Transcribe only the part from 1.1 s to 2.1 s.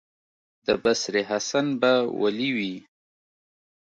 حسن به